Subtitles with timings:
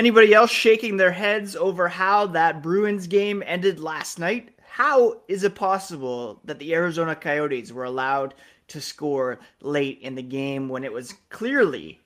[0.00, 4.48] Anybody else shaking their heads over how that Bruins game ended last night?
[4.66, 8.32] How is it possible that the Arizona Coyotes were allowed
[8.68, 12.00] to score late in the game when it was clearly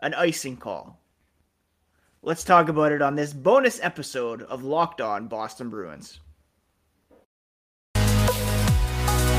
[0.00, 0.98] an icing call?
[2.22, 6.20] Let's talk about it on this bonus episode of Locked On Boston Bruins.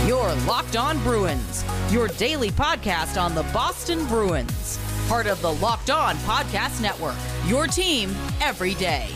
[0.05, 4.77] Your Locked On Bruins, your daily podcast on the Boston Bruins
[5.11, 7.18] part of the Locked On Podcast Network.
[7.47, 9.09] Your team every day.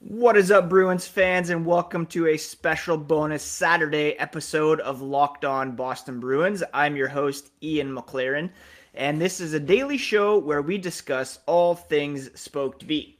[0.00, 5.46] What is up, Bruins fans, and welcome to a special bonus Saturday episode of Locked
[5.46, 6.62] On Boston Bruins.
[6.74, 8.50] I'm your host, Ian McLaren,
[8.92, 13.18] and this is a daily show where we discuss all things Spoked B.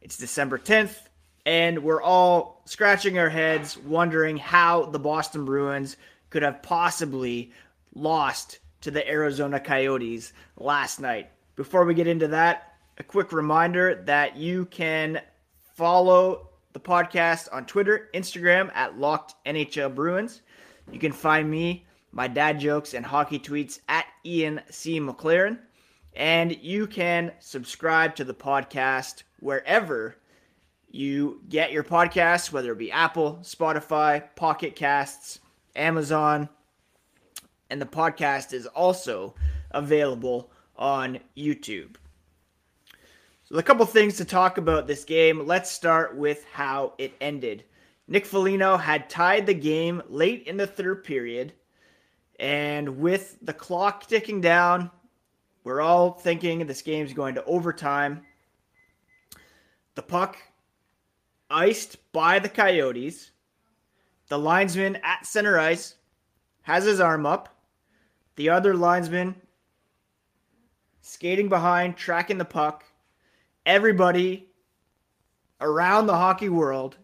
[0.00, 0.96] It's December 10th,
[1.44, 5.96] and we're all scratching our heads wondering how the Boston Bruins
[6.30, 7.52] could have possibly
[7.94, 11.30] lost to the Arizona Coyotes last night.
[11.56, 15.20] Before we get into that, a quick reminder that you can
[15.74, 20.42] follow the podcast on Twitter, Instagram at Locked NHL Bruins.
[20.90, 25.00] You can find me, my dad jokes, and hockey tweets at Ian C.
[25.00, 25.58] McLaren.
[26.14, 30.16] And you can subscribe to the podcast wherever
[30.92, 35.40] you get your podcast, whether it be Apple, Spotify, Pocket Casts,
[35.74, 36.48] Amazon.
[37.70, 39.34] And the podcast is also
[39.70, 41.96] available on YouTube.
[43.44, 45.46] So, a couple things to talk about this game.
[45.46, 47.64] Let's start with how it ended.
[48.06, 51.54] Nick Foligno had tied the game late in the third period.
[52.38, 54.90] And with the clock ticking down,
[55.64, 58.22] we're all thinking this game's going to overtime.
[59.94, 60.36] The puck
[61.52, 63.30] iced by the Coyotes.
[64.28, 65.96] The linesman at center ice
[66.62, 67.48] has his arm up.
[68.36, 69.36] The other linesman
[71.02, 72.84] skating behind, tracking the puck.
[73.66, 74.48] Everybody
[75.60, 76.96] around the hockey world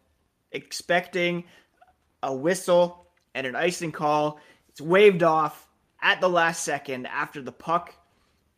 [0.53, 1.45] expecting
[2.23, 4.41] a whistle and an icing call.
[4.69, 5.69] It's waved off
[6.01, 7.95] at the last second after the puck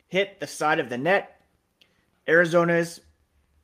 [0.07, 1.41] hit the side of the net.
[2.27, 3.01] Arizona's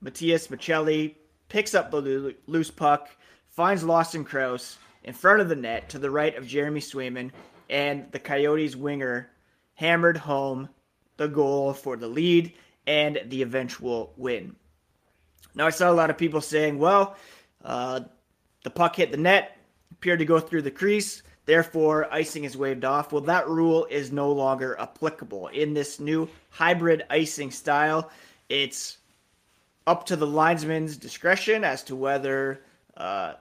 [0.02, 1.16] Matias Maccelli
[1.50, 3.10] picks up the loose puck,
[3.50, 7.32] finds Lawson Crouse in front of the net to the right of Jeremy Swayman,
[7.70, 9.30] and the Coyotes winger
[9.76, 10.70] hammered home
[11.18, 12.54] the goal for the lead
[12.86, 14.56] and the eventual win.
[15.56, 17.16] Now, I saw a lot of people saying, well,
[17.64, 18.02] uh,
[18.64, 19.58] the puck hit the net,
[19.92, 23.12] appeared to go through the crease, therefore icing is waved off.
[23.12, 25.48] Well, that rule is no longer applicable.
[25.48, 28.12] In this new hybrid icing style,
[28.50, 28.98] it's
[29.88, 32.62] up to the linesman's discretion as to whether
[32.98, 33.34] uh,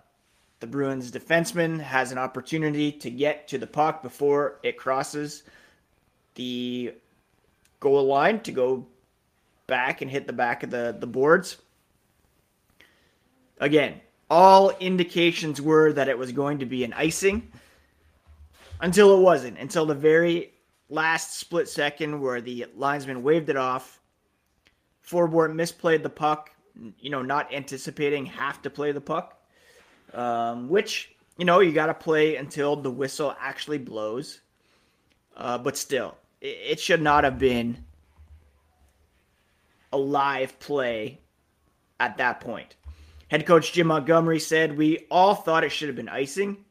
[0.61, 5.43] the Bruins defenseman has an opportunity to get to the puck before it crosses
[6.37, 6.95] the
[7.81, 8.87] goal line to go
[9.67, 11.57] back and hit the back of the, the boards.
[13.59, 17.51] Again, all indications were that it was going to be an icing
[18.81, 20.53] until it wasn't, until the very
[20.91, 24.01] last split second where the linesman waved it off
[25.09, 26.51] Forbort misplayed the puck,
[26.99, 29.41] you know, not anticipating have to play the puck,
[30.13, 34.41] um, which, you know, you got to play until the whistle actually blows.
[35.37, 37.85] Uh, but still, it, it should not have been
[39.93, 41.21] a live play
[42.01, 42.75] at that point.
[43.29, 46.65] Head coach Jim Montgomery said, We all thought it should have been icing.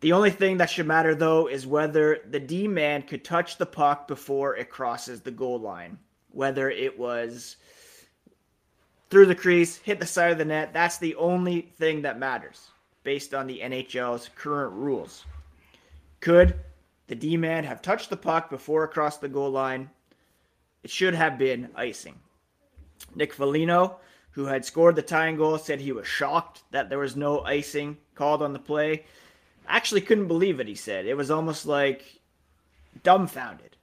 [0.00, 3.66] The only thing that should matter, though, is whether the D man could touch the
[3.66, 5.98] puck before it crosses the goal line
[6.30, 7.56] whether it was
[9.10, 10.72] through the crease, hit the side of the net.
[10.72, 12.68] That's the only thing that matters
[13.02, 15.24] based on the NHL's current rules.
[16.20, 16.56] Could
[17.06, 19.88] the D man have touched the puck before across the goal line?
[20.82, 22.18] It should have been icing.
[23.14, 23.98] Nick Foligno,
[24.32, 27.96] who had scored the tying goal, said he was shocked that there was no icing
[28.14, 29.04] called on the play.
[29.66, 31.06] Actually, couldn't believe it, he said.
[31.06, 32.20] It was almost like
[33.02, 33.76] dumbfounded.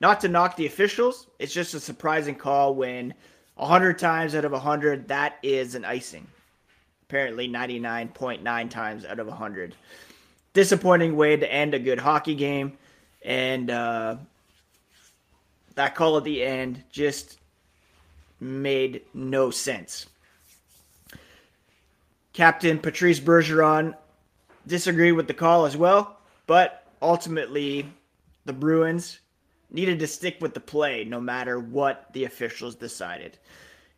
[0.00, 3.14] Not to knock the officials, it's just a surprising call when
[3.56, 6.26] 100 times out of 100, that is an icing.
[7.08, 9.74] Apparently, 99.9 times out of 100.
[10.52, 12.76] Disappointing way to end a good hockey game.
[13.24, 14.16] And uh,
[15.76, 17.38] that call at the end just
[18.40, 20.06] made no sense.
[22.32, 23.94] Captain Patrice Bergeron
[24.66, 27.90] disagreed with the call as well, but ultimately,
[28.44, 29.20] the Bruins
[29.70, 33.38] needed to stick with the play no matter what the officials decided.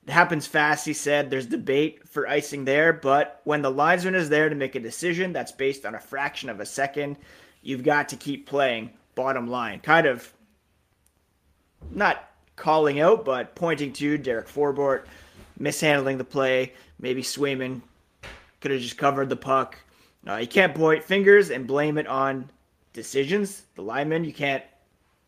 [0.06, 1.28] It happens fast, he said.
[1.28, 5.32] There's debate for icing there, but when the linesman is there to make a decision
[5.32, 7.18] that's based on a fraction of a second,
[7.62, 8.90] you've got to keep playing.
[9.14, 9.80] Bottom line.
[9.80, 10.32] Kind of
[11.90, 15.04] not calling out, but pointing to Derek Forbort
[15.58, 16.72] mishandling the play.
[16.98, 17.82] Maybe Swayman
[18.60, 19.78] could have just covered the puck.
[20.26, 22.50] Uh, you can't point fingers and blame it on
[22.92, 23.64] decisions.
[23.74, 24.64] The lineman, you can't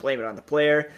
[0.00, 0.92] blame it on the player.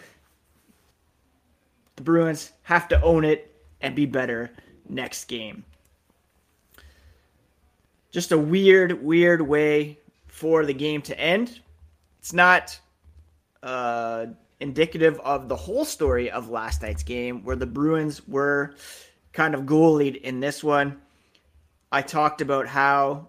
[1.95, 4.51] The Bruins have to own it and be better
[4.89, 5.63] next game.
[8.11, 11.59] Just a weird, weird way for the game to end.
[12.19, 12.79] It's not
[13.61, 14.27] uh,
[14.59, 18.75] indicative of the whole story of last night's game, where the Bruins were
[19.33, 21.01] kind of goalied in this one.
[21.91, 23.27] I talked about how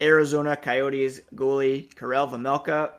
[0.00, 2.90] Arizona Coyotes goalie Karel Vejmelka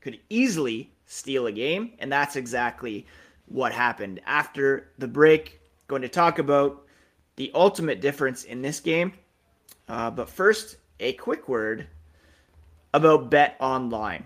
[0.00, 3.06] could easily steal a game, and that's exactly
[3.46, 4.20] what happened.
[4.26, 6.86] After the break, going to talk about
[7.36, 9.12] the ultimate difference in this game.
[9.88, 11.86] Uh, but first, a quick word
[12.94, 14.24] about Bet Online.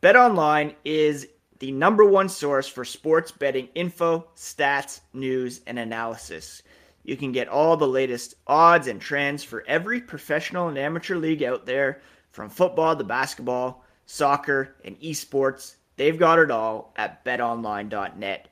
[0.00, 1.28] Bet Online is
[1.60, 6.62] the number one source for sports betting info, stats, news, and analysis.
[7.04, 11.42] You can get all the latest odds and trends for every professional and amateur league
[11.42, 12.02] out there,
[12.32, 15.74] from football to basketball, soccer, and esports.
[15.96, 18.48] They've got it all at betonline.net.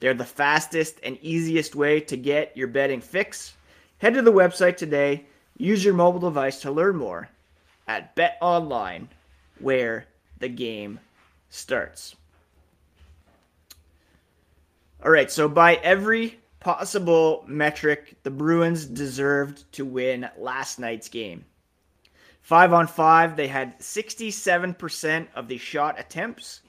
[0.00, 3.54] They're the fastest and easiest way to get your betting fix.
[3.98, 5.26] Head to the website today.
[5.56, 7.28] Use your mobile device to learn more
[7.88, 9.08] at BetOnline,
[9.58, 10.06] where
[10.38, 11.00] the game
[11.50, 12.14] starts.
[15.04, 21.44] All right, so by every possible metric, the Bruins deserved to win last night's game.
[22.48, 26.62] Five on five, they had 67% of the shot attempts,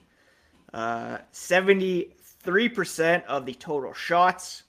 [0.74, 4.64] uh, 73% of the total shots,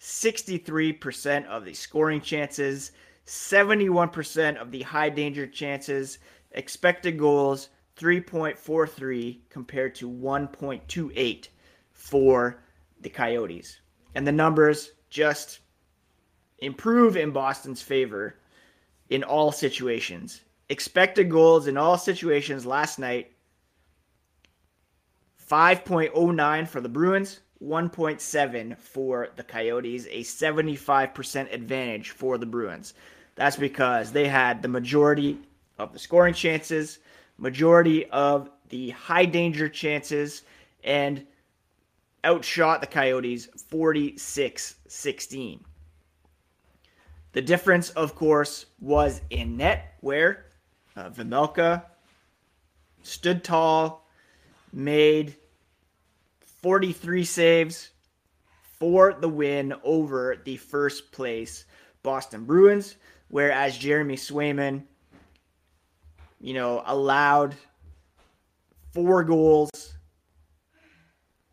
[0.00, 2.92] 63% of the scoring chances,
[3.26, 6.20] 71% of the high danger chances,
[6.52, 11.48] expected goals 3.43 compared to 1.28
[11.90, 12.62] for
[13.00, 13.80] the Coyotes.
[14.14, 15.58] And the numbers just
[16.58, 18.36] improve in Boston's favor
[19.10, 20.42] in all situations.
[20.68, 23.32] Expected goals in all situations last night
[25.48, 32.94] 5.09 for the Bruins, 1.7 for the Coyotes, a 75% advantage for the Bruins.
[33.34, 35.38] That's because they had the majority
[35.78, 36.98] of the scoring chances,
[37.38, 40.42] majority of the high danger chances,
[40.84, 41.26] and
[42.24, 45.64] outshot the Coyotes 46 16.
[47.32, 50.46] The difference, of course, was in net, where
[50.96, 51.84] uh, Vejmelka
[53.02, 54.06] stood tall,
[54.72, 55.36] made
[56.62, 57.90] 43 saves
[58.78, 61.64] for the win over the first place
[62.02, 62.96] Boston Bruins,
[63.28, 64.84] whereas Jeremy Swayman,
[66.40, 67.54] you know, allowed
[68.92, 69.70] four goals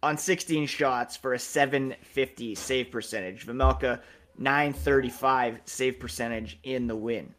[0.01, 3.45] on 16 shots for a 750 save percentage.
[3.45, 4.01] Vejmelka
[4.37, 7.33] 935 save percentage in the win.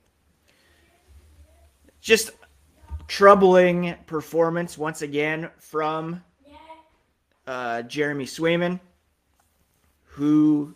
[2.00, 2.30] Just
[3.08, 6.22] troubling performance once again from
[7.46, 8.80] uh, Jeremy Swayman,
[10.04, 10.74] who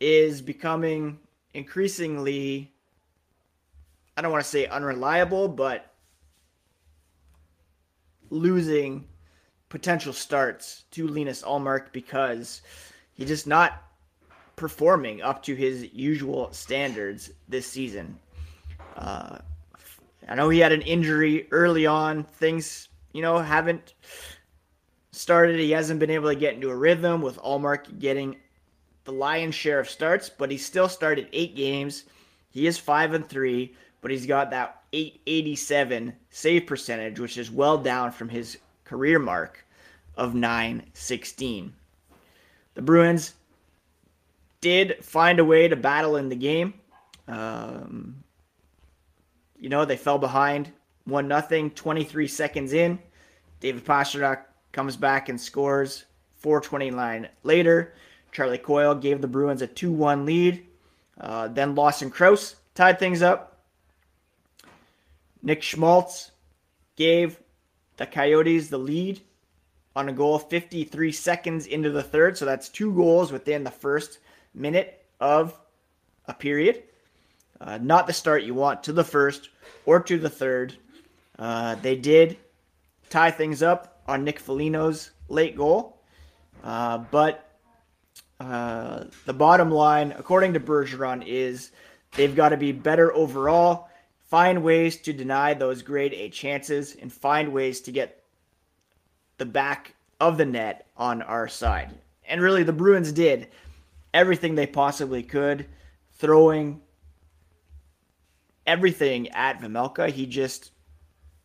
[0.00, 1.18] is becoming
[1.54, 2.72] increasingly,
[4.16, 5.94] I don't want to say unreliable, but
[8.30, 9.06] losing
[9.68, 12.62] potential starts to Linus Ullmark because
[13.12, 13.82] he's just not
[14.56, 18.18] performing up to his usual standards this season.
[18.96, 19.38] Uh,
[20.28, 22.24] I know he had an injury early on.
[22.24, 23.94] Things, you know, haven't
[25.12, 25.58] started.
[25.58, 28.36] He hasn't been able to get into a rhythm with Ullmark getting
[29.04, 32.04] the lion's share of starts, but he still started eight games.
[32.50, 37.78] He is five and three, but he's got that 887 save percentage, which is well
[37.78, 39.64] down from his career mark
[40.16, 41.72] of 916.
[42.74, 43.34] The Bruins
[44.64, 46.72] did find a way to battle in the game.
[47.28, 48.24] Um,
[49.60, 50.72] you know, they fell behind
[51.04, 51.70] 1 nothing.
[51.70, 52.98] 23 seconds in.
[53.60, 56.06] David Pastrnak comes back and scores
[56.38, 57.92] 429 later.
[58.32, 60.66] Charlie Coyle gave the Bruins a 2 1 lead.
[61.20, 63.60] Uh, then Lawson Crouse tied things up.
[65.42, 66.30] Nick Schmaltz
[66.96, 67.38] gave
[67.98, 69.20] the Coyotes the lead
[69.94, 72.38] on a goal 53 seconds into the third.
[72.38, 74.20] So that's two goals within the first
[74.54, 75.58] minute of
[76.26, 76.82] a period.
[77.60, 79.48] Uh, not the start you want to the first
[79.86, 80.76] or to the third.
[81.38, 82.36] Uh, they did
[83.10, 85.98] tie things up on Nick Foligno's late goal.
[86.62, 87.50] Uh, but
[88.40, 91.70] uh, the bottom line, according to Bergeron, is
[92.16, 93.88] they've got to be better overall,
[94.28, 98.22] find ways to deny those grade A chances, and find ways to get
[99.38, 101.90] the back of the net on our side.
[102.26, 103.48] And really, the Bruins did
[104.14, 105.66] everything they possibly could,
[106.12, 106.80] throwing
[108.66, 110.10] everything at Vejmelka.
[110.10, 110.70] He just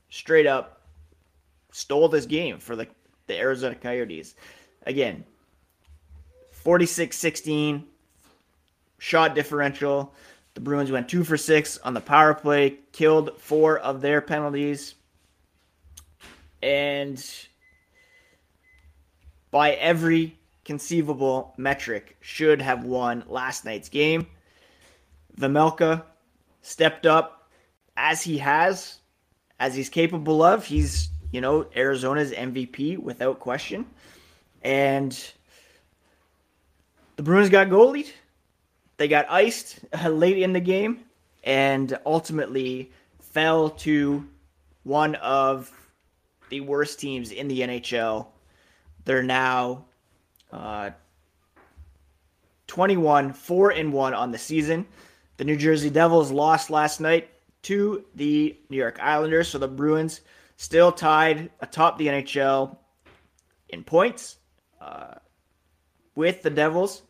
[0.10, 0.82] straight up
[1.72, 2.88] stole this game for the,
[3.28, 4.36] the Arizona Coyotes.
[4.86, 5.26] Again,
[6.52, 7.86] 46 16
[9.00, 10.14] shot differential.
[10.54, 14.96] The Bruins went two for six on the power play, killed four of their penalties.
[16.62, 17.24] And
[19.52, 20.39] by every
[20.70, 24.28] conceivable metric, should have won last night's game.
[25.36, 26.04] Vejmelka
[26.62, 27.50] stepped up
[27.98, 29.00] as he has,
[29.60, 30.64] as he's capable of.
[30.64, 33.88] He's, you know, Arizona's MVP without question.
[34.62, 35.20] And
[37.16, 38.12] the Bruins got goalied.
[38.98, 41.00] They got iced late in the game
[41.44, 44.24] and ultimately fell to
[44.84, 45.72] one of
[46.50, 48.28] the worst teams in the NHL.
[49.06, 49.86] They're now
[50.52, 50.92] uh,
[52.68, 54.86] 21, 4 and 1 on the season.
[55.38, 57.30] The New Jersey Devils lost last night
[57.64, 60.22] to the New York Islanders, so the Bruins
[60.58, 62.78] still tied atop the NHL
[63.70, 64.38] in points
[64.82, 65.16] uh,
[66.16, 67.02] with the Devils.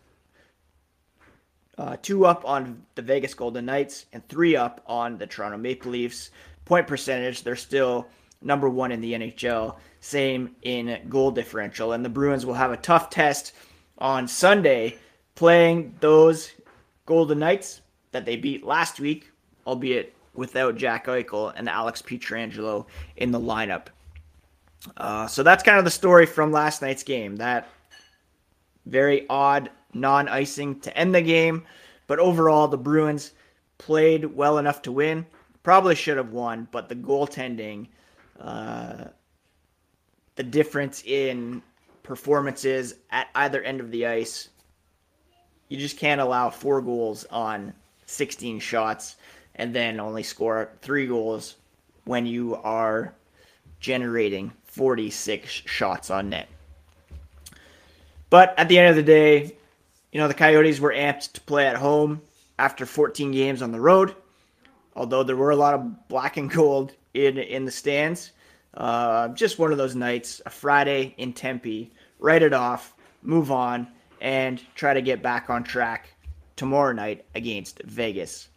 [1.77, 5.91] Uh, two up on the Vegas Golden Knights and three up on the Toronto Maple
[5.91, 6.29] Leafs.
[6.65, 8.07] Point percentage, they're still
[8.41, 9.77] number one in the NHL.
[9.99, 11.93] Same in goal differential.
[11.93, 13.53] And the Bruins will have a tough test
[13.97, 14.97] on Sunday
[15.35, 16.51] playing those
[17.05, 17.81] Golden Knights
[18.11, 19.31] that they beat last week,
[19.67, 22.85] albeit without Jack Eichel and Alex Pietrangelo
[23.17, 23.87] in the lineup.
[24.95, 27.35] Uh, so that's kind of the story from last night's game.
[27.35, 27.67] That
[28.85, 31.63] very odd non icing to end the game.
[32.07, 33.33] But overall, the Bruins
[33.77, 35.25] played well enough to win.
[35.63, 37.87] Probably should have won, but the goaltending,
[38.39, 39.11] the
[40.43, 41.61] difference in
[42.03, 44.49] performances at either end of the ice,
[45.67, 47.73] you just can't allow four goals on
[48.05, 49.17] 16 shots
[49.55, 51.55] and then only score three goals
[52.05, 53.13] when you are
[53.79, 56.47] generating 46 shots on net.
[58.29, 59.55] But at the end of the day,
[60.11, 62.21] you know, the Coyotes were amped to play at home
[62.57, 64.15] after 14 games on the road,
[64.95, 68.31] although there were a lot of black and gold in, in the stands.
[68.73, 73.87] Uh, just one of those nights, a Friday in Tempe, write it off, move on,
[74.21, 76.13] and try to get back on track
[76.55, 78.49] tomorrow night against Vegas.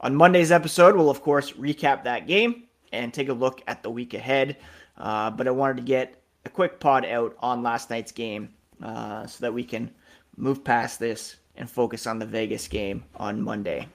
[0.00, 3.90] On Monday's episode, we'll of course recap that game and take a look at the
[3.90, 4.56] week ahead.
[4.96, 8.50] Uh, but I wanted to get a quick pod out on last night's game
[8.82, 9.90] uh, so that we can
[10.36, 13.88] move past this and focus on the Vegas game on Monday.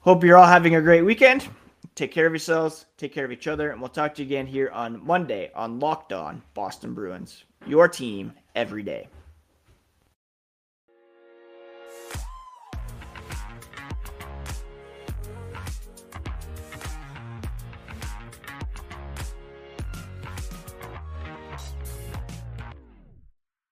[0.00, 1.48] Hope you're all having a great weekend.
[1.96, 4.46] Take care of yourselves, take care of each other, and we'll talk to you again
[4.46, 9.08] here on Monday on Locked On Boston Bruins, your team every day.